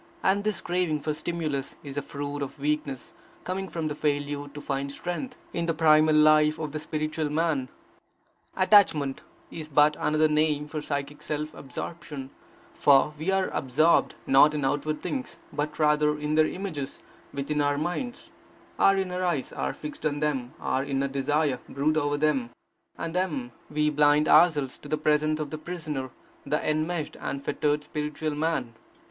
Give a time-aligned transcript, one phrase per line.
[0.23, 3.13] And this craving for stimulus is the fruit of weakness,
[3.43, 7.69] coming from the failure to find strength in the primal life of the spiritual man.
[8.57, 12.31] Attachment is but another name for psychic self absorption;
[12.73, 17.77] for we are absorbed, not in outward things, but rather in their images within our
[17.77, 18.31] minds;
[18.79, 22.49] our inner eyes are fixed on them; our inner desires brood over them;
[22.97, 26.09] and em we blind ourselves to the presence of the prisoner'
[26.43, 28.73] the enmeshed and fettered spiritual man.